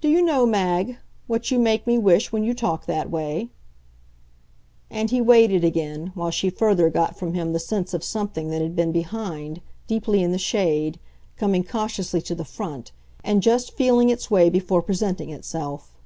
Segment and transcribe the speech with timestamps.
[0.00, 0.96] "Do you know, Mag,
[1.26, 3.50] what you make me wish when you talk that way?"
[4.88, 8.62] And he waited again, while she further got from him the sense of something that
[8.62, 10.98] had been behind, deeply in the shade,
[11.36, 12.92] coming cautiously to the front
[13.22, 15.98] and just feeling its way before presenting itself.